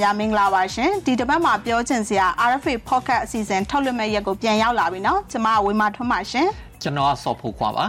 [0.00, 6.48] များမင်္ဂလာပါရှင်ဒီတစ်ပတ်မှာပြောချင်စရာ RFA Podcast အစီအစဉ်ထုတ်လွှင့်မဲ့ရက်ကိုပြန်ရောက်လာပြီเนาะကျွန်မဝေမာထွန်းပါရှင်
[6.82, 7.84] ကျွန်တော်ဆော့ဖို့ခွာပါ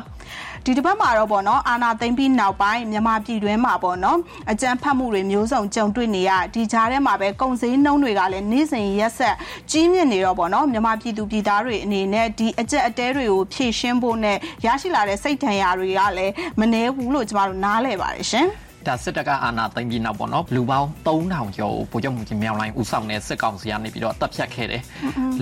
[0.64, 4.18] ဒီတစ်ပတ်မှာတော့ပေါ့နော်အာနာသိမ့်ပြီးနောက်ပိုင်းမြန်မာပြည်တွင်းမှာပေါ့နော်
[4.52, 9.36] အကြမ်းဖက်မှုတွေမျိုးစုံကြုံတွေ့နေရဒီကြားထဲမှာပဲကုန်စည်နှုန်းတွေကလည်းနေ့စဉ်ရက်ဆက်
[9.72, 18.48] ကြီးမြင့်နေတော့ပေါ့နော်မြန်မာပြည်သူပြည်သားတွေအနေနဲ့ဒီအကြက်အတဲတွေကိုဖြည့်ရှင်းဖို့နဲ့ရရှိလာတဲ့စိတ်ထန်ရာတွေကလည်းမနှဲဘူးလို့ကျမတို့နားလည်ပါတယ်ရှင်
[18.87, 24.83] ဒါစစ်တပ်ကအာဏာသိမ်းပြီးနောက်ပေါ့နော်လူပေါင်း3000ကျော်ကိုဗိုလ်ချုပ်မှုကြီးမြောင်လိုင်းဦးဆောင်တဲ့စစ်ကောင်စီကနေပြီးတော့တပ်ဖြတ်ခဲ့တယ်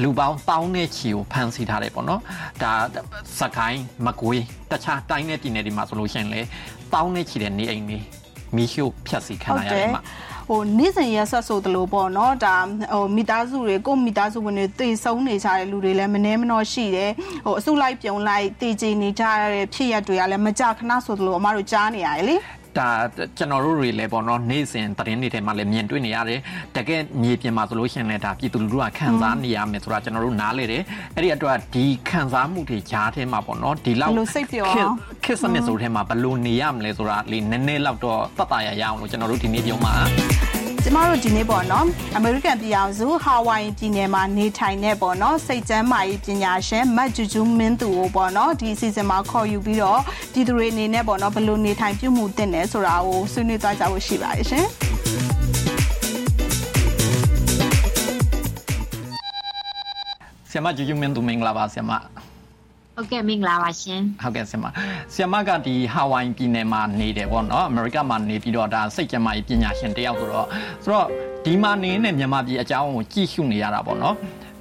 [0.03, 2.21] လူပေါင်း1000နဲ့ချီကိုဖမ်းဆီးထားတယ်ပေါ့နော်
[2.63, 2.73] ဒါ
[3.41, 6.41] စကိုင်းမကွေးတခြားတိုင်းနဲ့ပြည်နယ်တွေမှာဆိုလို့ရှိရင်လေ
[6.93, 7.99] 1000နဲ့ချီတဲ့နေအိမ်တွေ
[8.57, 10.03] မီရှို့ဖြတ်စီခံရရတယ်မှာ
[10.49, 12.57] ဟိုနေ့စဉ်ရက်ဆက်ဆိုသလိုပေါ့နော်ဒါ
[12.93, 17.11] ဟိုမိသားစုတွေကိုမိသားစုဝင်တွေတည်ဆုံးနေကြတဲ့လူတွေလည်းမနှဲမနှောရှိတယ်
[17.45, 22.37] ဟိုအစုလိုက်ပြုံလိုက်တည်ကြည်နေကြတဲ့ဖြစ်ရပ်တွေကလည်းမကြခဏဆိုသလိုအမတို့ကြားနေရတယ်လေ
[22.79, 22.89] ဒါ
[23.39, 26.41] ကျွန်တော်တို့တွေလည်းပေါ့နော်နေ့စဉ်သတင်းတွေထဲမှာလည်းမြင်တွေ့နေရတယ်
[26.77, 30.83] တကယ်မြေပြင်မှာဆိုလို့ရှိရင်လည်းဒါပြည်သူလူထုကခံစားနေရမယ်ဆိုတာကျွန်တော်တို့နားလေတယ်
[31.17, 34.67] အဲ့ဒီအတွက်ဒီခံစားမှုတွေကြားထဲမှာပေါ့နော်ဒီလောက်စိတ်ပြော
[35.25, 41.87] ခစ်စနစ်ဆိုထဲမှာဘယ်လိုနေရမလဲဆိုတာလေးနည်းနည်းလောက်တော့တတ်တာရရအောင်လို့ကျွန်တော်တို့ဒီနေ့ပြောမှာ ကျမတို့ဒီနေ့ပေါ့နော်
[42.17, 50.01] အမေရိကန်ပြည်အောင်စုဟာဝိုင်ပြည်နယ်မှာနေထိုင်နေပေါ့နော်စိတ်ကျန်းမာရေးပညာရှင်မတ်ဂျူဂျူမင်းသူကိုပေါ့နော်ဒီအစီအစဉ်မှာခေါ်ယူပြီးတော့
[50.33, 54.67] ပြည်သူတွေအနေနဲ့ပေါ့နော်ဘယ်လိုနေထိုင်ပြုမှုသင့်တယ်ဆိုတာကိုဆွေးနွေးသွားကြဖို့ရှိပါတယ်ရှင်
[60.51, 61.93] ဆရာမဂျူဂျူမင်းသူမင်္ဂလာပါဆရာမ
[63.01, 64.65] ဟုတ်ကဲ့မင်္ဂလာပါရှင်ဟုတ်ကဲ့ဆင်မ
[65.13, 70.47] ဆရာမကဒီဟာဝိုင်ပြည်နယ်မှာနေတယ်ပေါ့နော်အမေရိကမှာနေပြီးတော့ဒါစိတ်ကြမ်းမာရေးပညာရှင်တယောက်ဆိုတော့
[70.85, 71.09] ဆိုတော့
[71.45, 74.15] ဒီမှာနေတဲ့မြန်မာပြည်အကြောင်းကိုကြည့်ရှုနေရတာပေါ့နော်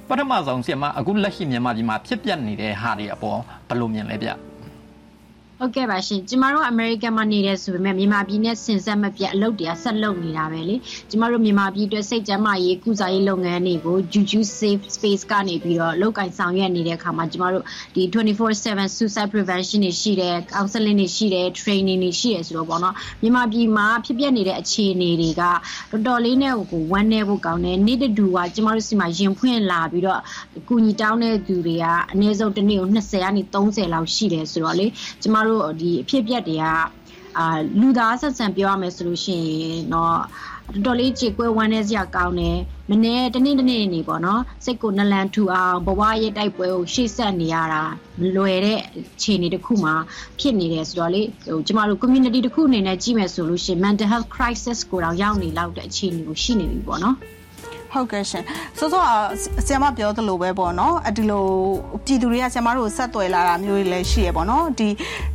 [0.08, 4.30] ပထမဆုံးဆရာမအခုလက်ရှိမြန်မာပြည်မှာဖြစ်ပျက်နေတဲ့ဟာတွေအပေါ်ဘယ်လိုမြင်လဲဗျ
[5.62, 10.76] ဟုတ်ကဲ့ပါရှင်ကျမတို့အမေရိကန်မှာနေတယ်ဆိုပေမဲ့မြန်မာပြည်နဲ့ဆင်ဆက်မပြတ်အလုပ်တွေကဆက်လုပ်နေတာပဲလေ
[11.10, 30.20] ကျမတို့မြန်မာပြည်အတွက်စိတ်ကျန်းမာရေးကုစားရေးလုပ်ငန်းတွေကို Juju Safe Space ကနေပြီးတော့လုပ်ကင်ဆောင်ရွက်နေတဲ့အခါမှာကျမတို့ဒီ24/7 suicide prevention တွေရှိတယ် counseling တွေရှိတယ် training တွေရှိတယ်ဆိုတော့ပေါ့နော်မြန်မာပြည်မှာဖြစ်ပျက်နေတဲ့အခြေအနေတွေကတော်တော်လေးနဲ့ကိုဝမ်းနည်းဖို့ကောင်းတယ်နေ့တူကကျမတို့စီမှာရင်ဖွင့်လာပြီးတော့
[30.68, 34.86] ကုညီတောင်းတဲ့သူတွေကအနည်းဆုံးတစ်နေ့ကို20ကနေ30လောက်ရှိတယ်ဆိုတော့လေ
[35.22, 36.64] ကျမတို့တို့ဒီအဖြစ်အပျက်တွေက
[37.38, 37.46] အာ
[37.80, 40.16] လူသားဆက်ဆံပြောရမယ်ဆိုလို့ရှိရင်တော့
[40.74, 42.58] တော်တော်လေးကြေကွဲဝမ်းနေစရာကောင်းတယ်
[42.90, 47.82] မနေ့တနေ့တနေ့နေပေါ့နော်စိတ်ကိုနလန်ထူအောင်ဘဝရဲ့တိုက်ပွဲကိုရှေ့ဆက်နေရတာ
[48.20, 49.94] မလွယ်တဲ့အခြေအနေတစ်ခုမှာ
[50.40, 57.16] ဖြစ်နေတယ်ဆိုတော့လေဟိုကျမတို့ community တစ်ခုအနေနဲ့ကြည့်မယ်ဆိုလို့ရှိရင် mental health crisis ကိုတော့ရောက်နေလောက်တဲ့အခြေအနေကိုရှိနေပြီပေါ့နော်
[57.92, 58.44] ဟုတ်ကဲ့ရှင်
[58.78, 59.06] ဆိုတော့
[59.66, 61.44] ဆရာမပြောသလိုပဲပေါ့နော်အဒီလို
[62.04, 64.88] ပြည်သူတွေကဆရာမတို့ဆက်သွယ်လာတာမျိုးတွေလည်းရှိရပေါ့နော်ဒီ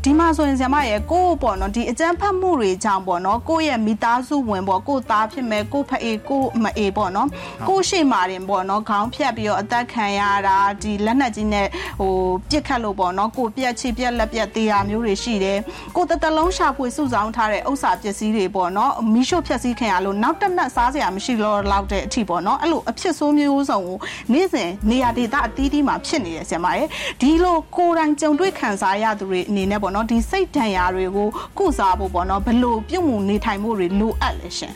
[0.03, 7.27] ဒီမှာဆိုရင်ဆရာမရဲ့ကိုယ့်ပေါ့နော်ဒီအကြမ်းဖက်မှုတွေကြောင့်ပေါ့နော်ကိုယ့်ရဲ့မိသားစုဝင်ပေါ့ကိုယ့်သားဖြစ်မဲ့ကိုယ့်ဖအေးကိုယ့်မအေးပေါ့နော်
[7.67, 11.67] ကိုယ့်ရှိမာတင်ပေါ့နော်ခေါင်းဖြတ်ပြီးတော့အသက်ခံရတာဒီလက်နက်ကြီးနဲ့
[11.99, 12.13] ဟို
[12.49, 15.59] ပြစ်ခတ်လို့ပေါ့နော်ကိုပြက်ချီပြက်လက်ပြက်သေးတာမျိုးတွေရှိတယ်
[15.95, 23.97] ကိုတတလုံးရှာဖွေစုဆောင်းထားတဲ့ဥစ္စာပစ္စည်းတွေပေါ့နော်မီးရှို့ဖြက်စီးခံရလို့နောက်တစ်နက်စားစရာမရှိတော့လောက်တဲ့အထိပေါ့နော်အဲ့လိုအဖြစ်ဆိုးမျိုးစုံကို
[24.33, 26.87] နေ့စဉ်နေရာဒေသအသီးသီးမှာဖြစ်နေတယ်ဆရာမရဲ့
[27.21, 34.75] ဒီလိုကိုယ်တိုင်ကြုံတွေ့ခံစားရသူတွေအနေနဲ့ပေါ့နော်ဒီစိတ်ဒဏ်ရာတွေကိုကုစားဖို့ပေါ့နော်ဘလို့ပြုတ်မှုနေထိုင်မှုတွေလိုအပ်လဲရှင်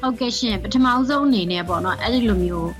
[0.00, 2.70] ဟုတ်ကဲ့ရှင်ပထမဆုံးအနေနဲ့ပေါ့နော်အဲ့ဒီလိုမျိုး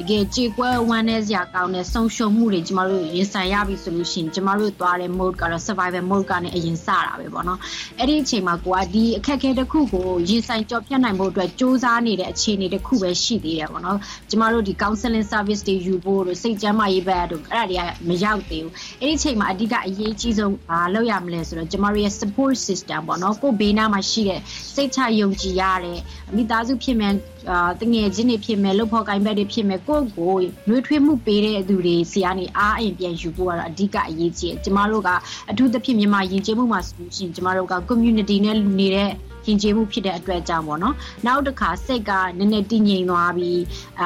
[0.00, 7.58] တကယ်ကြေကွဲဝမ်းနည်းစရာကောင်းတဲ့ဆုံးရှုံးမှုတွေကျမတို့ရင်ဆိုင်ရပြီဆိုလို့ရှိရင်ကျမတို့သွားတဲ့ mode ကတော့ survival mode ကနေအရင်စတာပဲပေါ့နော်
[7.98, 13.98] အဲ့ဒီအချိန်မှာကိုကဒီအခက်အခဲတစ်ခုကိုရင်ဆိုင်ကြော်ဖြတ်နိုင်ဖို့အတွက်စူးစမ်းနေတဲ့အခြေအနေတစ်ခုပဲရှိသေးတယ်ပေါ့နော်
[14.30, 24.40] ကျမတို့ဒီ counseling service တွေယူဖို့တို့စိတ်ကျန်းမာရေးဘက်တို့အဲ့ဒါတွေကမရောက်သေးဘူးအဲ့ဒီအချိန်မှာအဓိကအရေးကြီးဆုံးဘာလုပ်ရမလဲဆိုတော့ကျမတို့ရဲ့ support system ပေါ့နော်ကိုဘေးနားမှာရှိတဲ့
[24.74, 25.98] စိတ်ချယုံကြည်ရတဲ့
[26.36, 27.12] မိသားစုဖြစ်မဲ့
[27.50, 30.34] အာတငယ်ချင်းတွေဖြစ်မဲ့လုပ်ဖို့ကိုင်ဘက်တွေဖြစ်မဲ့ကိုယ့်ကို
[30.68, 35.08] နှွေးထွေးမှုပေးတဲ့သူတွေစီကနေအားအင်ပြန်ယူဖို့ကတော့အဓိကအရေးကြီးတယ်ကျမတို့က
[35.50, 39.10] အထူးသဖြင့်မြန်မာယဉ်ကျေးမှုမှာဆိုရှင်ကျမတို့က community နဲ့နေတဲ့
[39.46, 40.94] ရင်ကျေးမှုဖြစ်တဲ့အတွက်ကြောင့်ပေါ့နော်
[41.26, 43.60] နောက်တစ်ခါစိတ်ကနည်းနည်းတည်ငြိမ်သွားပြီး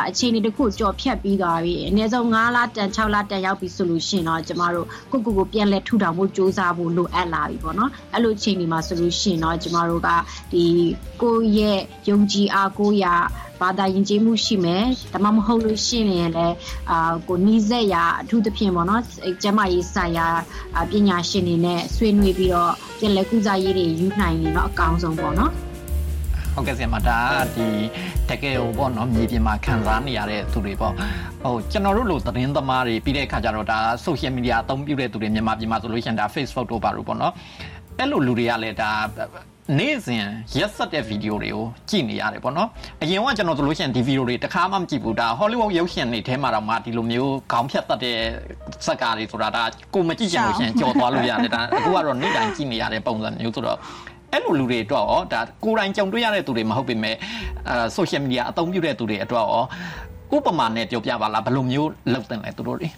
[0.08, 10.08] အချိန်တစ်ခုကြော်ဖြတ်ပြီးသွားပြီးအနည်းဆုံး9လတန်6လတန်ရောက်ပြီဆိုလို့ရှိရင်တော့ကျမတို့ကိုကိုကိုပြန်လဲထူထောင်ဖို့စ조사ဖို့လိုအပ်လာပြီပေါ့နော်အဲ့လိုအချိန်ဒီမှာဆိုလို့ရှိရင်တော့ကျမတို့က
[10.52, 10.64] ဒီ
[11.22, 11.78] ကိုရဲ့
[12.08, 13.06] ယုံကြည်အားကိုရ
[13.60, 16.54] ဘာသာယဉ်ကျေးမှုရှိမယ်ဒါမှမဟုတ်လို့ရှိရင်လည်း
[16.90, 19.02] အာကိုနီးစက်ရာအထူးသဖြင့်ပေါ့နော်
[19.42, 20.26] ကျမရေးဆိုင်ရာ
[20.90, 25.52] ပညာရှင်တွေနဲ့ဆွေးနွေးပြီးတော့ပြန်လည်ကုစားရေးတွေယူနိုင်ရင်တော့အကောင်းဆုံးပေါ့နော်
[26.54, 27.18] ဟုတ်ကဲ့ဆရာမဒါ
[27.56, 27.66] ဒီ
[28.30, 30.92] တကယ်ဟိုပေါ့နော်မြေပြင်မှာခံစားနေရတဲ့သူတွေပေါ့
[31.42, 37.32] ဟိုကျွန်တော်တို့လိုသတင်းသမားတွေပြီးတဲ့အခါကျတော့ဒါ social media အသုံးပြုတဲ့သူတွေမြန်မာပြည်မှာဆိုလို့ရှိရင်ဒါ Facebook တို့ပါလို့ပေါ့နော်
[37.98, 38.90] အဲ့လိုလူတွေကလည်းဒါ
[39.78, 40.24] နေ့စဉ်
[40.58, 42.68] ရက်ဆက်တဲ့ဗီဒီယိုတွေကိုကြည့်နေရတယ်ပေါ့နော်
[43.02, 48.18] အရင်ကကျွန်တော်ဆိုလို့ရှိရင်ဒီဗီဒီယိုတွေတစ်ခါမှမကြည့်ဘူးဒါဟောလိဝုဒ်ရုပ်ရှင်တွေထဲမှာတော့မှဒီလိုမျိုးခေါင်းဖြတ်တတ်တဲ့
[48.86, 49.62] စက်ကားတွေဆိုတာဒါ
[49.94, 53.78] ကိုမကြည့်ချင်လို့ရှိရင်ကြော်သွားလို့ရတယ်ဒါအခုကတော့နေ့တိုင်းကြည့်နေရတဲ့ပုံစံမျိုးဆိုတော့
[54.32, 57.16] အဲ့လိုလူတွေအတွက်ရောဒါကိုယ်တိုင်ကြုံတွေ့ရတဲ့သူတွေမဟုတ်ပေမဲ့
[57.68, 59.64] အဲ social media အသုံးပြုတဲ့သူတွေအတွက်ရော
[60.36, 62.88] ဥပမာနဲ့ပြောပြပါလားဘယ်လိုမျိုးလုပ်တင်လဲသူတို့တွေ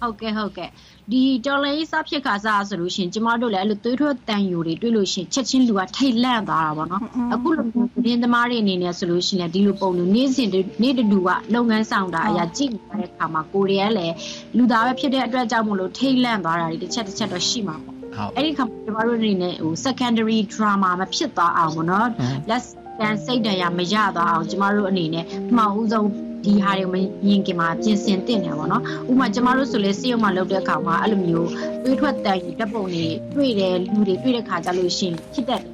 [0.00, 0.70] ဟုတ်ကဲ့ဟုတ်ကဲ့
[1.12, 7.02] ဒီတော်လေးစဖြစ်ခါစားဆိုလို့ရှင်ကျမတို့လည်းအဲ့လိုသွေးထွက်တန်ယူတွေတွေ့လို့ရှင်ချက်ချင်းလူကထိတ်လန့်သွားတာပေါ့နော်
[7.34, 10.48] အခုလိုသတင်းသမားတွေအနေနဲ့ဆိုလို့ရှင်လည်းဒီလိုပုံလို့နေ့စဉ်
[10.82, 14.14] နေ့တူကလုပ်ငန်းဆောင်တာအရာကြည့်နေတဲ့အခါမှာကိုရီးယားလည်း
[14.56, 17.96] လူသားပဲဖြစ်တဲ့အတွက်ကြောင့်မလို့ထိတ်လန့်သွားတာတွေတစ်ချက်တစ်ချက်တော့ရှိမှာပေါ့
[18.36, 22.08] အဲ့ဒီခါကျမတို့အနေနဲ့ဟို secondary drama မဖြစ်သွားအောင်ပေါ့နော်
[22.50, 22.66] let's
[23.00, 25.24] တန်စိတ်တရမရသွားအောင်ကျမတို့အနေနဲ့
[25.56, 26.08] မှောင်ဦးဆုံး
[26.44, 26.96] ဒီဟာတွေမ
[27.26, 31.50] မြင်ခင်မှာပြင်ဆင်တင်တယ်ပေါ့နော်ဥပမာကျမတို့ဆိုလေစေရုံမှာလုပ်တဲ့အခါမှာအဲ့လိုမျိုး
[31.82, 35.72] တွေးထွက်တန်ဓာတ်ပုံတွေတွေ့တယ်လူတွေတွေ့တဲ့ခါကြလို့ရှိရင်ဖြစ်တတ်တယ်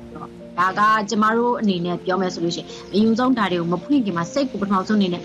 [0.58, 0.80] ဒါက
[1.10, 5.22] ကျမတို့အနေနဲ့ပြောမယ်ဆိုလို့ရှိရင်အယူဆုံးဒါတွေကိုမဖွင့်ခင်မှာစိတ်ကိုပထမဆုံးအနေနဲ့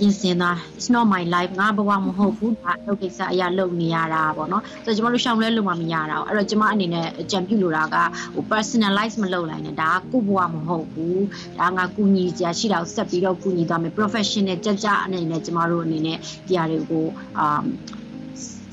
[0.00, 7.96] ပြင်ဆင်တာ it's not my life ငါဘဝမဟုတ်ဘူးဒါအလုပ်ကိစ္စအရာလုပ်နေရတာပေါ့နော်ဆိုတော့ကျမတို့ရှောင်လဲလို့မှမရတာအဲ့တော့ကျမအနေနဲ့ကြံပြုလို့တာက
[8.34, 11.24] ဟို personalize မလုပ်လိုက်နဲ့ဒါကကိုဘဝမဟုတ်ဘူး
[11.58, 16.16] ဒါငါကူညီကြရှိတာကိုဆက်ပြီးတော့ကူညီသွားမယ် professional ကြကြအနေနဲ့ကျမတို့အနေနဲ့
[16.48, 17.06] ဒီဟာတွေကို
[17.38, 17.60] အာ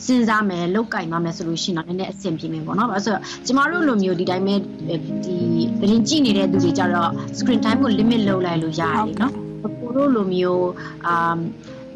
[0.05, 3.15] စဉ်းစားမယ်လောက်ကင်သွားမယ်ဆိုလို့ရှိရင်တော့နည်းနည်းအဆင်ပြေမယ်ပေါ့နော်။အဲဆို
[3.45, 4.55] ကျမတို့လိုမျိုးဒီတိုင်းပဲ
[5.25, 5.35] ဒီ
[5.79, 9.33] သတင်းကြည့်နေတဲ့သူတွေကြတော့ screen time ကို limit လုပ်လိုက်လို့ရတယ်နော်။
[9.79, 10.69] ကိုတို့လိုမျိုး
[11.07, 11.37] အာ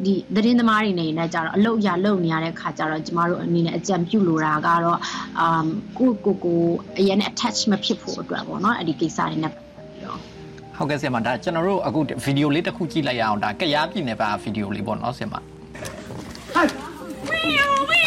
[0.04, 4.98] ဒီသတင်းသမားတွေနေနဲ့ကြတော့အလုတ်ရလုံနေရတဲ့ခါကျတော့ကျမတို့အနေနဲ့အကြံပြုလိုတာကတော့
[5.40, 5.66] အာ
[5.98, 6.60] ကိုကိုကို
[6.98, 9.52] အရင် attach မဖြစ်ဖို့အတွက်ပေါ့နော်အဲ့ဒီကိစ္စတွေနဲ့
[10.76, 15.34] ဟုတ်ကဲ့ဆရာမဒါကျွန်တော်တို့အခုဗီဒီယိုလေးတစ်ခုကြည့်လိုက်ရအောင်ဒါကရားပြည်နယ်ပါဗီဒီယိုလေးပေါ့နော်ဆရာမ
[17.28, 18.01] ဆရာမ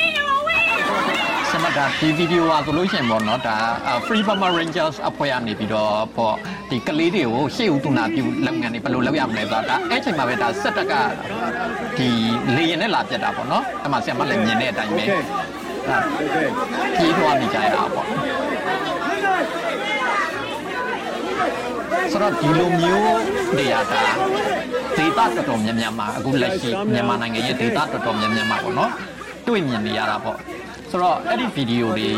[1.77, 3.57] ဒါဒီဗီဒီယိုဟာဆိုလို့ရှိရင်ပေါ့နော်ဒါ
[4.05, 6.35] Free Burma Rangers အဖွဲ့ကနေပြီးတော့ပေါ့
[6.69, 10.93] ဒီကလေးတွေကိုရှေ့ဦးတူနာပြုလုပ်ငန်းတွေဘယ်လိုလုပ်ရမလဲဆိုတာဒါအဲ့ချိန်မှာပဲဒါစက်တက်က
[11.97, 12.09] ဒီ
[12.55, 15.97] လေရင်နဲ့လာပြတ်တာပေါ့နော်အဲ့မှာဆရာမလည်းမြင်တဲ့အတိုင်းပဲဒါ
[16.99, 18.07] ကြီးထွားနေကြရတာပေါ့
[22.11, 23.19] ဆိုတော့ဒီလိုမျိုး
[23.57, 24.03] နေရာတာ
[24.97, 28.91] ဒေတာတော်တော်များများမှာအခုလက်ရှိမြန်မာနိုင်ငံရဲ့ဒေတာတော်တော်များများမှာပေါ့နော်
[29.47, 30.37] တွေ့မြင်နေရတာပေါ့
[30.95, 32.09] ဆိုတော့အဲ့ဒီဗီဒီယိုတွေ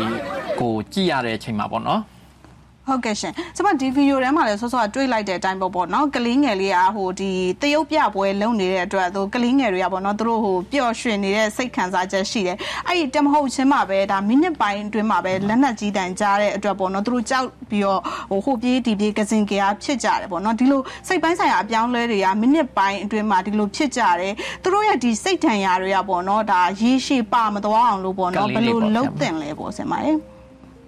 [0.60, 2.00] ကိုကြည့်ရတဲ့အချိန်မှာပေါ့နော်
[2.88, 7.30] ဟုတ်ကဲ့ရှင်ကျွန်မဒီဗီဒီယိုထဲမှာလည်းဆော့ဆော့တွေးလိုက်တဲ့အတိုင်းပေါ့ပေါ့နော်ကလေးငယ်လေးကဟိုဒီ
[7.62, 12.56] တရုတ်ပြပွဲလုံနေတဲ့အတွက်သူကလေးငယ်တွေကပေါ့နော်သူတို့ဟိုပျော်ရွှင်နေတဲ့စိတ်ခံစားချက်ရှိတယ်
[12.86, 18.00] အဲ့ဒီတမဟုတ်ချင်းမှာပဲဒါမိနစ်ပိုင်းအတွင်းမှာပဲလက်နက်ကြီးတန်ကြားတဲ့အတွက်ပေါ့နော်သူတို့ကြောက်ပြီးတော့
[18.30, 24.32] ဟိုဟိုပြေးဒီပြေးကစင်ကြဖြစ်ကြတယ်ပေါ့နော်ဒီလိုစိတ်ပိုင်းဆိုင်ရာအပြောင်းလဲတွေကမိနစ်ပိုင်းအတွင်းမှာဒီလိုဖြစ်ကြတယ်
[24.62, 30.18] သူတို့ရဲ့ဒီစိတ်ထန်ရာတွေကပေါ့နော်ဒါရေရှည်ပါမသွားအောင်လို့ပေါ့နော်ဘယ်လိုလုပ်တင်လဲပေါ့ဆင်ပါရဲ့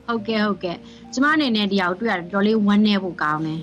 [0.06, 0.76] ဟုတ်ကဲ့ဟုတ်ကဲ့
[1.14, 3.60] ကျမအနေနဲ့ဒီဟာကိုတွေ့ရတယ်တော်လေးဝမ်းနည်းဖို့ကောင်းတယ်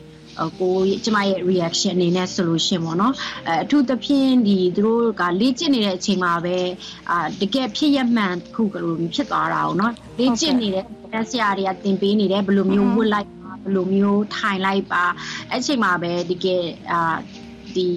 [0.60, 3.14] ကိုကျမရဲ့ reaction အနေနဲ့ဆိုလို့ရှင်ပေါ့နော်
[3.48, 6.58] အဲအထူးသဖြင့်ဒီသူတို့ကလေ့ကျင့်နေတဲ့အချိန်မှာပဲ
[7.10, 15.04] အာတကယ်ဖြစ်ရမှန်ခုကလိုဖြစ်သွားတာအောင်နော်လေ့ကျင့်နေတဲ့တက်ဆရာတွေကသင်ပေးနေတယ်ဘယ်လိုမျိုးဝတ်လိုက်ပါဘယ်လိုမျိုးထိုင်လိုက်ပါ
[15.52, 17.16] အဲ့ချိန်မှာပဲတကယ်အာ
[17.76, 17.88] ဒီ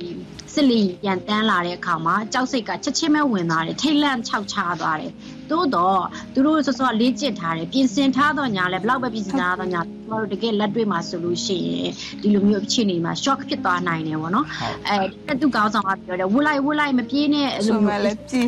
[0.55, 5.13] စစ်လီပြန်တန်းလာတဲ့အခါမှာကြောက်စိတ်ကချက်ချင်းပဲဝင်သွားတယ်ထိတ်လန့်ခြောက်ချသွားတယ်
[5.51, 5.99] သို့တော့
[6.35, 11.91] သူတို့စောစောလေ့ကျင့်ထားတယ်ပြင်ဆင်ထားတော့ညာလဲဘလောက်ပဲပြင်ဆင်ထားတော့ညာကျမတို့တကယ်လက်တွေ့မှာဆိုလို့ရှိရင်
[12.23, 14.47] ဒီလိုမျိုးအခြေအနေမှာ shock ဖြစ်သွားနိုင်တယ်ပေါ့နော်
[14.89, 18.47] အဲတူကောင်းဆောင်ကပြောတယ်ဝတ်လိုက်ဝတ်လိုက်မပြေးနဲ့အဲ့လိုမျိုးလည်းပြေး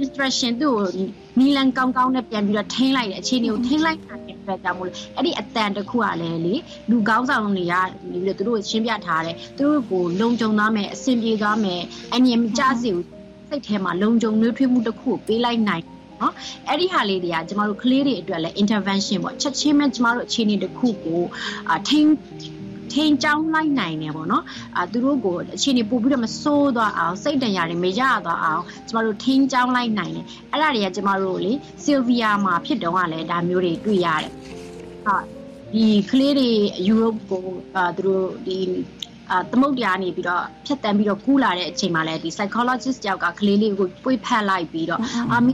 [0.00, 0.86] instruction သူ့ကို
[1.38, 6.54] နီလန်ကောင်းကောင်းနဲ့ပြန်ပြီးတော့ထိန်းလိုက်တယ်အခြေအနေကိုထိန်းလိုက်တာတဲ့အတွက်ကြောင့်မို့လို့အဲ့ဒီအတန်တစ်ခုကလည်းလေ
[6.90, 7.74] လူကောင်းဆောင်တွေက
[8.10, 11.80] နေပြီးတော့သူတို့ရှင်းပြထားတယ်သူတို့ကိုလုံခြုံသွားမယ်အဆင်ပြေသွားမယ်
[12.14, 13.21] အငြင်းမကြစေဘူး
[13.52, 15.84] စိတ်ထဲမှာလုံခြုံနှွေးထွေးမှုတစ်ခုကိုပေးလိုက်နိုင်
[16.22, 16.34] နော်
[16.68, 21.22] အဲ့ဒီဟာလေးတွေကကျမတို့ကလေးတွေအတွက်လည်း intervention ပေါ့ချက်ချင်းပဲကျမတို့အခြေအနေတစ်ခုကို
[21.74, 22.14] အထိန်း
[22.92, 24.44] ထိန်ကြောင်းလိုက်နိုင်တယ်ပေါ့နော်
[24.78, 34.30] အာသူတို့ကိုအခြေအနေပို့ပြီးတော့မဆိုးသွားအောင်စိတ်တန်ရာတွေမရသွားအောင်ကျမတို့ထိန်ကြောင်းလိုက်နိုင်တယ်အဲ့ဒါတွေကကျမတို့လေဆီလ်ဗီယာမှာဖြစ်တော့ကလည်းဒါမျိုးတွေတွေ့ရတယ်
[35.06, 35.16] ဟာ
[35.74, 36.50] ဒီကလေးတွေ
[36.86, 38.58] ယူရိုပကိုအာသူတို့ဒီ
[39.32, 45.00] အာသမုတ်တရားနေပြီးတော့ဖြတ်တန်းပြီးတော့ကူးလာတဲ့အချိန်မှာလည်းဒီ psychologist တယောက်ကကလေးလေးကိုပွေဖက်လိုက်ပြီးတော့
[45.32, 45.52] အာမီ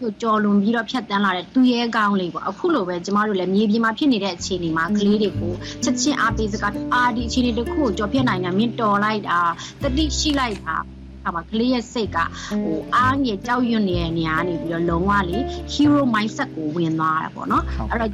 [0.00, 9.38] ကိုကြော်လွန်ပြီးတော့ဖြတ်တန်းလာတဲ့သူရဲကောင်းလေးပေါ့အခုလိုပဲကျမတို့လည်းမြေပြင်မှာဖြစ်နေတဲ့အခြေအနေမှာကလေးတွေကိုချက်ချင်းအားပေးစကားအာဒီအခြေအနေတစ်ခုကိုကြော်ဖြတ်နိုင်တာမြင်တော်လိုက်တာ
[9.82, 10.76] တတိရှိလိုက်တာ
[11.22, 15.38] ခါမှာကလေးရဲ့စိတ်ကဟိုအားငယ်ကြောက်ရွံ့နေတဲ့နေရာနေပြီးတော့လုံးဝလေ
[15.72, 18.12] hero mindset ကိုဝင်သွားတာပေါ့နော်အဲ့တော့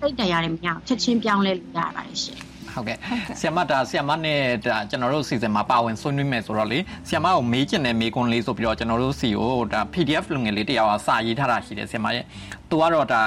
[0.00, 2.45] စိတ်တရားတွေမရချက်ချင်းပြောင်းလဲလို့ရပါတယ်ရှင်
[2.76, 2.96] ဟုတ်ကဲ့
[3.40, 6.78] ဆီယမဒါဆီယမနဲ့ဒါကျွန်တော်တို့စီစဉ်မှာပါဝင်ဆွေးနွေးမယ်ဆိုတော့လေ
[7.08, 12.24] ဆီယမကိုမေးချင်တဲ့မေးခွန်းလေးဆိုပြီးတော့ကျွန်တော်တို့စီကိုဒါ PDF လူငယ်လေးတယောက်ကစာရေးထားတာရှိတယ်ဆီယမရဲ့
[12.70, 13.22] သူကတော့ဒါ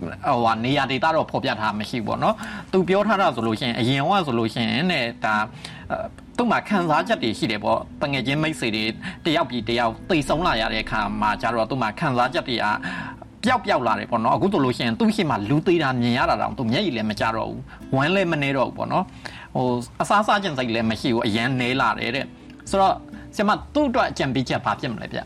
[0.00, 2.34] ဟိုကနေရာဒေတာတော့ဖော်ပြထားမရှိဘူးပေါ့နော်
[2.72, 5.34] သူပြောထားတာဆိုလို့ရှိရင်အရင်ကဆိုလို့ရှိရင်နဲ့ဒါ
[6.36, 8.84] သူ့မှာခံစားချက်တွေရှိတယ်ပေါ့တငယ်ချင်းမိတ်ဆွေတွေ
[9.26, 12.64] တယောက်ပြီးတယောက်တိတ်ဆုံးလာရတဲ့အခါမှာကျတော့သူ့မှာခံစားချက်တွေက
[13.46, 17.62] ပျောက်ပျောက်လာတယ်ပေါ့နော်အခုဆိုလို့ရှိရင်သူ့ရှိမှလူသေးတာမြင်ရတာတော့သူမျက်ရည်လည်းမကြတော့ဘူး
[17.94, 19.04] ဝမ်းလည်းမနေတော့ဘူးပေါ့နော်
[19.54, 19.66] ဟို
[20.02, 22.26] အစားစားခြင်းစိတ်လည်းမရှိဘူးအရန်နေလာတယ်တဲ့
[22.70, 22.94] ဆိုတော့
[23.36, 25.20] ဆရာမသူ့အတွက်အကြံပေးချက်ဘာဖြစ်မလဲဗျ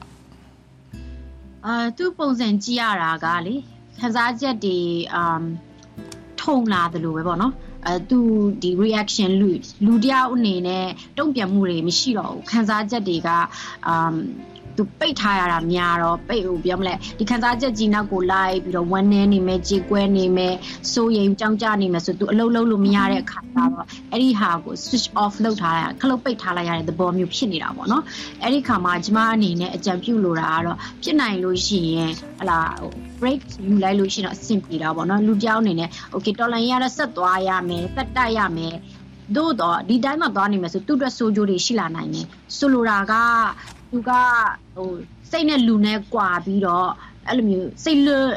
[1.66, 3.54] အာသူ့ပုံစံကြည့်ရတာကလေ
[4.00, 4.78] ခစားချက်တွေ
[5.14, 5.44] အမ်
[6.42, 7.54] ထုံလာတယ်လို့ပဲပေါ့နော်
[7.86, 8.18] အဲသူ
[8.62, 9.48] ဒီ reaction လူ
[9.84, 10.86] လူတယောက်အနေနဲ့
[11.18, 13.28] တုံ့ပြန်မှုတွေမရှိတော့ဘူးခံစားချက်တွေက
[13.86, 14.14] အမ်
[14.76, 20.54] သူပိတ်ထားရတာများတော့ပိတ်ဟိုပြောမလဲဒီခန်းစားချက်ကြီးနောက်ကိုလိုက်ပြီးတော့ဝမ်းနေနေမယ်ကြေကွဲနေမယ်
[20.92, 28.02] စိုးရိမ်ကြောင်းကြနေမယ်ဆိုသူအလုံးလုံးလို့မရတဲ့အခါကျတော့အဲ့ဒီဟာကို switch off လုပ်ထားရခလုတ်ပိတ်ထားလိုက်ရတဲ့သဘောမျိုးဖြစ်နေတာပေါ့နော်
[28.42, 38.74] အဲ့ဒီခါမှာကျမအနေနဲ့အကြံပြုလိုတာကတော့ဖြစ်နိုင်လို့ရှိရင်ဟလာဟို break ယူလိုက်လို့ရှိရင်တော့အဆင်ပြေတာပေါ့နော်လူပြောင်းအနေနဲ့ okay တော်လိုင်းရတော့ဆက်သွားရမယ်တက်တက်ရမယ်
[39.36, 43.14] သို့တော့ဒီတိုင်းမှာသွားနေမယ်ဆိုသူ့အတွက်စိုးကြိုးတွေရှိလာနိုင်တယ်ဆိုလိုတာက
[43.90, 44.10] သူက
[44.76, 44.90] ဟို
[45.30, 46.88] စိတ်နဲ့လူနဲ့ကြွာပြီးတော့
[47.28, 48.28] အဲ့လိုမျိုးစိတ်လွတ်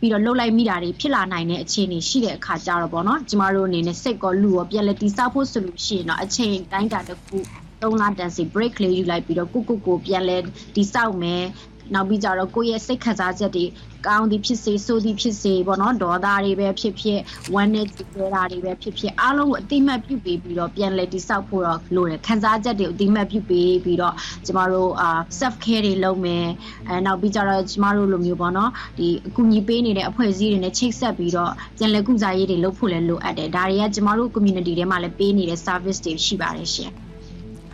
[0.00, 7.36] ပြီးတော့လှုပ်လိုက်မိတာတွေဖြစ်လာနိုင်တဲ့အခြေအနေရှိတဲ့အခါကြတော့ပေါ့နော်ကျမတို့အနေနဲ့စိတ်ကောလူရောပြန်လဲတိစောက်ဖို့ဆိုလို့ရှိရင်တော့အချိန်တိုင်းတာတစ်ခု
[7.82, 10.38] 3လတန်စီ break လေးယူလိုက်ပြီးတော့ကိုကိုကိုပြန်လဲ
[10.76, 11.44] တိစောက်မယ်
[11.94, 13.64] နောက်ပြီးကြတော့ကိုယ့်ရဲ့စိတ်ခံစားချက်တွေ
[14.06, 17.20] ကောင်းသည်ဖြစ်စေဆိုးသည်ဖြစ်စေပေါ့နော်ဒေါသတွေပဲဖြစ်ဖြစ်
[17.54, 24.14] ဝမ်းနဲ့ကြည်ကြတာတွေပဲဖြစ်ဖြစ်အားလုံးကိုအတိမတ်ပြုပေးပြီးတော့ပြန်လဲတိဆောက်ဖို့တော့လိုတယ်ခံစားချက်တွေအတိမတ်ပြုပေးပြီးတော့
[24.46, 26.46] ကျမတို့အာ self care တွေလုပ်မယ်
[26.88, 36.92] အဲနောက်ပြီးကြတော့ကျမတို့လိုမျိုးပေါ့နော်ဒီအကူအညီပေးနေတဲ့အဖွဲ့အစည်းတွေနဲ့ချိတ်ဆက်ပြီးတော့ပြန်လဲကုစားရေးတွေလုပ်ဖို့လည်းလိုအပ်တယ်ဒါတွေကကျမတို့ community ထဲမှာလည်းပေးနေတဲ့ service တွေရှိပါတယ်ရှင်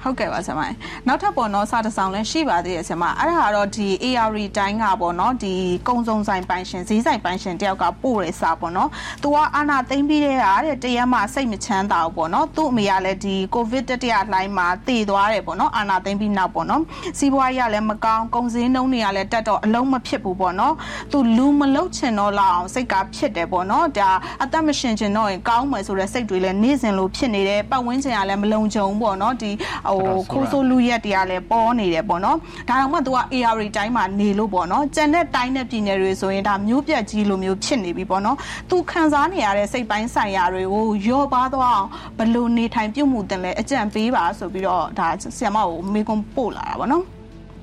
[0.03, 0.63] ဟုတ်ကဲ့ပါဆရာမ
[1.07, 5.55] နောက်ထပ်ပေါ့နော်စာတဆောင်လည်းရှိပါသေးတယ်ဆရာမအဲ့ဒါကတော့ဒီ AR တိုင်းကပေါ့နော်ဒီ
[5.89, 8.89] ကုံစုံဆိုင်ပိုင်ရှင်ဈေးဆိုင်ပိုင်ရှင်တယောက်ကပို့ရဲစာပေါ့နော်
[9.23, 16.83] သူကအာနာသိမ့်ပြီးတဲ့ဟာတဲ့တရက်မှစိတ်မချမ်းသာဘူးပေါ့နော်သူ့အမေကလည်းဒီကိုဗစ်တတိယလှိုင်းမှာတည်သွားတယ်ပေါ့နော်အာနာသိမ့်ပြီးနောက်ပေါ့နော်
[17.19, 20.75] စီးပွားရေးကလည်းမကောင်းကုန်စည်နှုန်းတွေကလည်းတက်တော့အလုံးမဖြစ်ဘူးပေါ့နော်
[21.13, 24.11] သူလူမလုတ်ချင်တော့လောက်အောင်စိတ်ကဖြစ်တယ်ပေါ့နော်ဒါ
[24.43, 29.51] အသက်မရှင်ချင်တော့ရင်ကောင်းမယ်ဆိုတဲ့စိတ်တွေလည်းနေ့စဉ်လိုဖြစ်နေတယ်ပတ်ဝန်းကျင်ကလည်းမလုံခြုံဘူးပေါ့နော်ဒီ
[29.91, 32.37] ဟိုခိုးဆိုးလူရက်တွေကလည်းပေါ်နေတယ်ပေါ့နော်
[32.69, 38.37] ဒါတော့မှသူက AR တိုင်းမှာနေလို့ပေါ့နော်ကြံတဲ့တိုင်းနဲ့ပြည်နယ်တွေဆိုရင်ဒါမျိုးပြက်ကြီးလိုမျိုးဖြစ်နေပြီပေါ့နော်
[38.71, 41.89] သူခံစားနေရတဲ့စိတ်ပိုင်းဆိုင်ရာတွေကိုရောပါသွားအောင်
[42.19, 47.16] ဘလို့နေထိုင်ပြုတ်မှုတင်လဲအကြံပေးပါဆိုပြီးတော့ဒါဆီယမကိုမေကွန်ပို့လာတာပေါ့နော်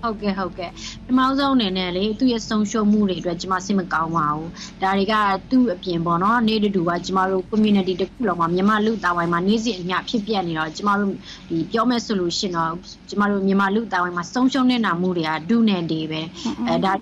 [0.04, 0.70] ဟုတ်ကဲ့ဟုတ်ကဲ့
[1.06, 4.50] ပထမဆုံးအနေနဲ့လေသူ့ရဲ့ဆုံးရှုံးမှုတွေအတွက်ကျမစိတ်မကောင်းပါဘူး
[4.82, 5.14] ဒါတွေက
[5.52, 11.14] သူ့အပြင်ပေါ့နော်နေ့တူကကျမတို့ community တစ်ခုလုံးမှာမြန်မာလူသားဝိုင်းမှာနေ့စဉ်အမျှဖြစ်ပြနေတော့ကျမတို့
[11.50, 12.72] ဒီပြောမဲ့ဆိုလို့ရှိရင်တော့
[13.10, 16.22] ကျမတို့မြန်မာလူသားဝိုင်းမှာဆုံးရှုံးနေတာမှုတွေကဒုနဲ့တေပဲ
[16.68, 16.94] အဲဒါ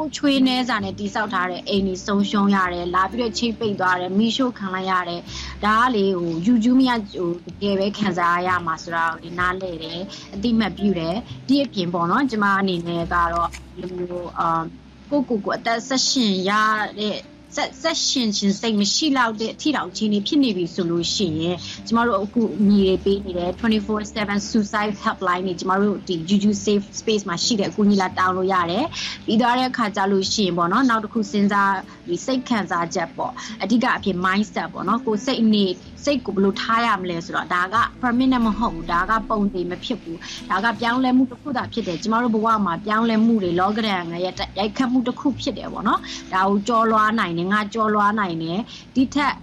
[0.02, 5.20] ိုချွေးနှဲစာနဲ့တိဆောက်ထားတဲ့အိမ်ကြီးဆုံးရှုံးရတယ်လာပြီးတော့ချိတ်ပိတ်သွားတယ်မိရှို့ခံလိုက်ရတယ်
[5.64, 10.00] ဒါကလေဟိုယူကျူးမရဟိုတကယ်ပဲခံစားရမှာဆိုတော့ဒီနားလဲတယ်
[10.34, 11.16] အတိမတ်ပြုတယ်
[11.48, 14.62] ဒီအပြင်ပေါ့နော်ကျမအနေနဲ့ကတော့ဒီလိုအာ
[15.10, 16.52] ကိုကိုကိုအသက်ဆက်ရှင်ရ
[16.98, 17.16] တဲ့
[17.58, 28.86] ဆက်ဆက်ရှင်ချင်းစိတ်မရှိလောက်တဲ့အထီတောင်ချင်းနေဖြစ်နေပြီဆိုလို့ရှိရင်ကျမတို့အခုညီတွေပေးနေတဲ့24/7 suicide helpline တွေကျမတို့ဒီ Juju safe space မှာရှိတဲ့အကူအညီလာတောင်းလို့ရတယ်
[29.26, 31.74] ပြီးတော့တဲ့အခါကျလို့ရှိရင်ပေါ့နော်နောက်တစ်ခုစဉ်းစား
[32.08, 35.64] ဒီစိတ်ခံစားချက်ပေါ့အဓိကအဖြစ် mindset ပေါ့နော်ကိုစိတ်အနေ
[36.04, 40.18] စိတ်ကိုဘယ်လိုထားရမလဲဆိုတော့ဒါက permanent မဟုတ်ဘူးဒါကပုံသေးမဖြစ်ဘူး
[40.50, 46.00] ဒါကပြောင်းလဲမှုတစ်ခုသာဖြစ်တယ်ကျမတို့ဘဝမှာပြောင်းလဲမှုတွေ logarithm ရဲ့ရိုက်ခတ်မှုတစ်ခုဖြစ်တယ်ပေါ့နော်
[46.32, 48.58] ဒါကိုကြော်လွားနိုင်တယ်ငါကြော်လွားနိုင်တယ်
[48.94, 49.34] ဒီထက်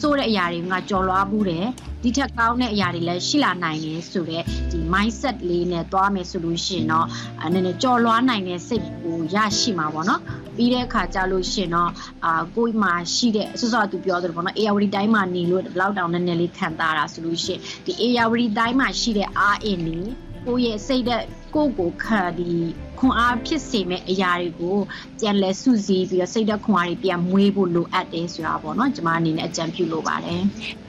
[0.00, 1.66] ဆိုးတဲ့အရာတွေငါကြော်လွားမှုတယ်
[2.02, 7.06] ဒီထက်ကောင်းတဲ့အရာတွေလည်းရှိလာနိုင်တယ်ဆိုတော့ဒီ mindset လေးနဲ့သွားမယ်ဆိုလို့ရှိရင်တော့
[7.52, 10.20] နည်းနည်းကြော်လွားနိုင်တဲ့စိတ်ကိုရရှိမှာပေါ့နော်
[10.56, 11.90] ပြီးတဲ့အခါကျလို့ရှိရင်တော့
[12.24, 18.28] အာကိုယ်မှာရှိတဲ့ဆော့ဆော့သူပြောသလိုပေါ့နော် AR တိုင်းမှာနေလို့ဘလောက်တောင်နည်းနည်းလေးခံတာတာဆိုလို့ရှိရင်ဒီ AR
[18.58, 20.10] တိုင်းမှာရှိတဲ့အားအင်လေး
[20.46, 21.22] ကိုယ့်ရဲ့စိတ်သက်
[21.54, 22.50] ကိုယ့်ကိုခံဒီ
[22.98, 24.76] ခွန်အားဖြစ်စေမဲ့အရာတွေကို
[25.20, 30.40] ပြန်လဲစုစည်းပြီးတော့စိတ်သက်ခွန်အားတွေပြန်မွေးဖို့လိုအပ်တယ်ဆိုတာပေါ့နော်ကျွန်မအနေနဲ့အကြံပြုလိုပါတယ်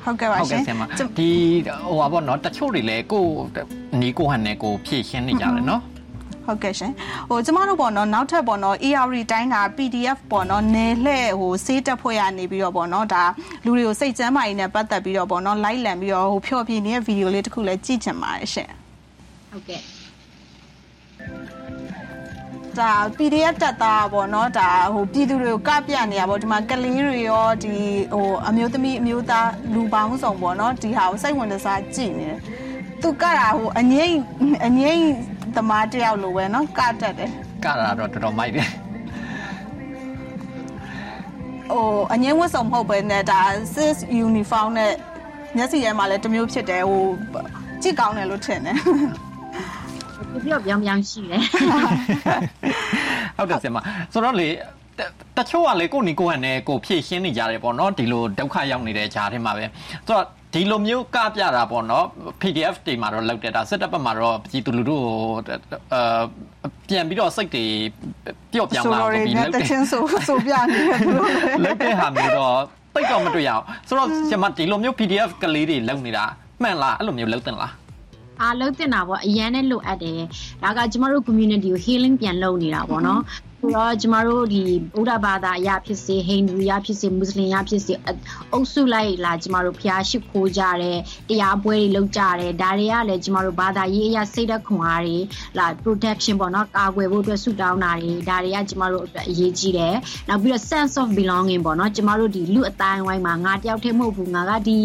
[0.03, 0.61] ဟုတ်ကဲ့ပါရှင်
[1.19, 1.29] ဒီ
[1.87, 3.25] ဟိုပါပေါ့နော်တချို့တွေလည်းကို
[4.01, 5.81] နီကိုဟန်နဲ့ကိုဖြည့်ရှင်းနေကြတယ်နော်
[6.45, 6.91] ဟုတ်ကဲ့ရှင်
[7.29, 13.23] ဟိုကျမတို့ပေါ့နော်နောက်ထပ်ပေါ့နော် AR တိုင်းက PDF ပေါ့နော်နယ်လှဲ့ဟိုစေးတက်ဖွဲ့ရနေပြီးတော့ပေါ့နော်ဒါ
[13.65, 18.69] လူတွေကိုစိတ်ကျမ်းမာရေးနဲ့ပတ်သက်ပြီးတော့ပေါ့နော်လိုက်လံပြီးတော့ဟိုဖြောပြနေတဲ့ဗီဒီယိုလေးတစ်ခုလည်းကြည့်ချင်ပါတယ်ရှင်
[19.51, 19.81] ဟုတ်ကဲ့
[22.79, 27.75] ဒါ PDF တက်သားပေါ့နော်ဒါဟိုပြည်သူတွေကိုကပြနေရပေါ့ဒီမှာကလေးတွေရောဒီ
[28.13, 32.39] ဟိုအမျိုးသမီးအမျိုးသားလူပေါင်းစုံပေါ့နော်ဒီဟာကိုစိတ်ဝင်စားကြည့်နေတယ်
[33.01, 34.17] သူကတာဟိုအငိမ့်
[34.65, 35.05] အငိမ့်
[35.55, 37.31] သမားတယောက်လိုပဲနော်ကတတ်တယ်
[37.65, 38.71] ကတာတော့တော်တော်မိုက်တယ်ဟ
[41.71, 43.41] ဟိုအငင်းဝတ်စုံမဟုတ်ပဲနဲ့ဒါ
[43.73, 43.97] sis
[44.27, 44.93] uniform နဲ့
[45.55, 47.03] မျက်စိရဲမှာလည်းတစ်မျိုးဖြစ်တယ်ဟို
[47.81, 48.77] ကြည့်ကောင်းတယ်လို့ထင်တယ်
[50.29, 51.41] ပြပြပြောင်းပြောင်းရှိတယ်
[53.37, 53.77] ဟုတ်တယ်ဆရာမ
[54.13, 54.47] ဆိုတော့လေ
[54.99, 55.01] တ
[55.37, 59.65] တချို့ကလေကိုနီကိုဟန်နဲ့ကိုဖြည့်ရှင်းနေကြတယ်ပေါ့နော်ဒီလိုဒုက္ခရောက်နေတဲ့ဂျားထဲမှာပဲ
[60.07, 62.05] ဆိုတော့ဒီလိုမျိုးကပြတာပေါ့နော်
[62.41, 65.15] PDF တွေမှာတော့လောက်တယ်ဒါစစ်တပ်ဘက်မှာတော့ပြည်သူလူထုကို
[65.93, 66.23] အာ
[66.87, 67.65] ပြန်ပြီးတော့စိတ်တွေ
[68.53, 72.57] ပျော့ပြောင်းလာဆိုပြီးတော့လောက်တတယ်ချင်းဆိုဆိုပြနေတယ်သူတို့လည်းလောက်တဲ့ဟာမျိုးတော့
[72.95, 76.23] တိတ်တော့မတွေ့ရအောင်ဆိုတော့ဆရာမဒီလိုမျိုး PDF ကလေးတွေလောက်နေတာ
[76.61, 77.71] မှန်လားအဲ့လိုမျိုးလောက်တင်လား
[78.41, 80.19] အားလုံးတင်တာပေါ့အရန်နဲ့လိုအပ်တယ်
[80.63, 83.21] ဒါကကျမတို့ community ကို healing ပြန်လုပ်နေတာပေါ့နော်
[83.61, 84.63] ဆိုတော့ကျမတို့ဒီ
[84.93, 87.93] ဗုဒ္ဓဘာသာအရာဖြစ်စေဟိန္ဒူအရာဖြစ်စေမွတ်စလင်အရာဖြစ်စေ
[88.53, 90.99] အုပ်စုလိုက်လာကျမတို့ဖျားရှိခိုးကြတယ်
[91.29, 95.17] တရားပွဲတွေလုပ်ကြတယ်ဒါတွေကလည်းကျမတို့ဘာသာရေးအရာစိတ်ဓာတ်ခွန်အားတွေ
[95.57, 99.95] လာ protection ပေါ့နော်ကာကွယ်ဖို့အတွက်ဆုတောင်းတာတွေဒါတွေကကျမတို့အတွက်အရေးကြီးတယ်
[100.29, 104.79] နောက်ပြီးတော့ sense of belonging ပေါ့နော်ကျမတို့ဒီလူအတိုင်းဝိုင်းမှာငါတယောက်တည်းမဟုတ်ဘူးငါကဒီ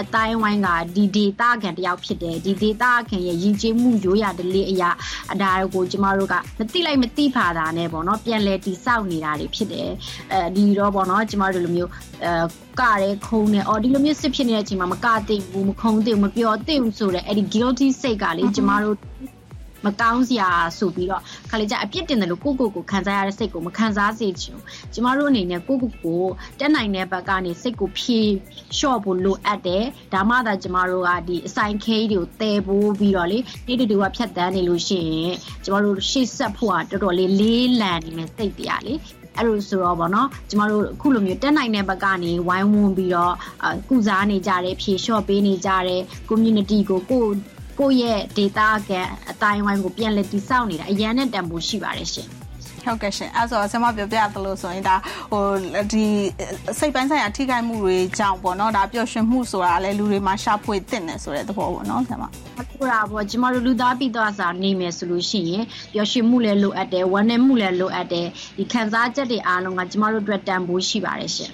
[0.00, 4.90] အတိုင်းဝိုင်းကဒီ data ခံတယောက်ဖြစ်တယ်ဒီ data ခံရဲ့ရည်ကြည်မှုရိုးရာဒလေးအရာ
[5.32, 9.88] အဒါကိုကျမတို့ကမသိလိုက်မသိဖာတာနဲ့ပေါ့နော်ပြန်လဲတိဆောက်နေတာတွေဖြစ်တယ်
[10.32, 11.90] အဲဒီတော့ပေါ့နော်ကျမတို့လိုမျိုး
[12.24, 12.32] အဲ
[12.80, 18.96] ကရဲခုံနေအော်ဒီလိုမျိုးစစ်ဖြစ်နေတဲ့အချိန်မှာမကသိဘူးမခုံသိဘူးမပြောသိဘူးဆိုတော့အဲ့ဒီ guilty စိတ်ကလေကျမတို့
[19.86, 26.24] မကောင်းစရာဆိုပြီးတော့ခါလေကြအပြစ်တင်တယ်လို့ကိုကိုကိုခံစားရတဲ့စိတ်ကိုမခံစားစေချင်ဘူးကျမတို့အနေနဲ့ကိုကိုကို
[26.58, 28.18] တက်နိုင်တဲ့ဘက်ကနေစိတ်ကိုဖြေ
[28.76, 29.84] လျှော့ဖို့လိုအပ်တယ်
[30.14, 35.34] ဒါမှသာကျမတို့ကဒီအဆိုင်ခဲတွေကိုတည်ပိုးပြီးတော့လေနေ့တူတူကဖြတ်တန်းနေလို့ရှိရင်
[35.64, 38.94] ကျမတို့ရှေ့ဆက်ဖို့ကတော်တော်လေးလေးလံနေမယ်စိတ်တရားလေ
[39.36, 43.34] အဲ့လိုဆိုတော့ဗောနော်ကျမတို့အခုလိုမျိုးတက်နိုင်တဲ့ဘက်ကနေဝိုင်းဝန်းပြီးတော့
[43.64, 47.26] အကုစားနေကြတယ်ဖြေလျှော့ပေးနေကြတယ် community ကိုကို
[47.80, 48.92] ကိုယ့်ရဲ့ data က
[49.30, 52.28] အတိုင်းဝိုင်းကိုပြန်လည်တည်ဆောက်နေတာအရန်နဲ့တန်ဖိုးရှိပါတယ်ရှင်
[52.84, 54.96] ဟုတ်ကဲ့ရှင်အဲ့ဆိုဆင်မပြောပြသလိုဆိုရင်ဒါ
[55.32, 55.44] ဟို
[55.92, 56.04] ဒီ
[56.78, 62.24] စိတ်ပိုင်းဆိုင်ရာထိခိုက်မှုတွေကြောင့်ပေါ့နော်ဒါပျော်ရွှင်မှုဆိုတာလည်းလူတွေမှာရှာဖွေတင်တယ်ဆိုတဲ့သဘောပေါ့နော်ဆင်မ
[62.60, 68.26] အခုတာပေါ့ကျမတို့လူသားပြီးသွားစာနေမယ်ဆိုလို့ရှိရင်ပျော်ရွှင်မှုလည်းလိုအပ်တယ်ဝမ်းနည်းမှုလည်းလိုအပ်တယ်
[68.58, 71.52] ဒီခံစားချက်တွေအားလုံးကကျမတို့အတွက်တန်ဖိုးရှိပါတယ်ရှင်